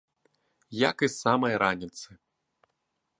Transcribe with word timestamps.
Як 0.89 0.97
і 1.07 1.09
з 1.11 1.15
самай 1.19 1.53
раніцы. 1.65 2.07